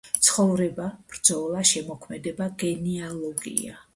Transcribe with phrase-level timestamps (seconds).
[0.27, 3.79] ცხოვრება, ბრძოლა, შემოქმედება, გენეალოგია.